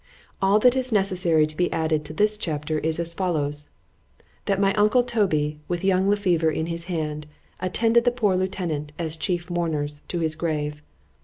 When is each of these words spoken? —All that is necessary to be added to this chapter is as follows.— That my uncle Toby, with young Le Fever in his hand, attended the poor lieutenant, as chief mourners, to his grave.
—All 0.41 0.57
that 0.57 0.75
is 0.75 0.91
necessary 0.91 1.45
to 1.45 1.55
be 1.55 1.71
added 1.71 2.03
to 2.05 2.13
this 2.13 2.35
chapter 2.35 2.79
is 2.79 2.99
as 2.99 3.13
follows.— 3.13 3.69
That 4.45 4.59
my 4.59 4.73
uncle 4.73 5.03
Toby, 5.03 5.59
with 5.67 5.83
young 5.83 6.09
Le 6.09 6.15
Fever 6.15 6.49
in 6.49 6.65
his 6.65 6.85
hand, 6.85 7.27
attended 7.59 8.03
the 8.05 8.09
poor 8.11 8.35
lieutenant, 8.35 8.93
as 8.97 9.15
chief 9.15 9.51
mourners, 9.51 10.01
to 10.07 10.17
his 10.17 10.33
grave. 10.33 10.81